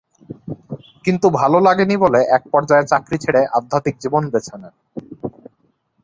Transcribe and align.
কিন্তু 1.05 1.27
ভালো 1.39 1.57
লাগেনি 1.59 1.95
বলে 1.97 2.19
একপর্যায়ে 2.37 2.89
চাকরি 2.91 3.17
ছেড়ে 3.23 3.41
আধ্যাত্মিক 3.57 3.95
জীবন 4.03 4.23
বেছে 4.33 4.55
নেন। 4.61 4.73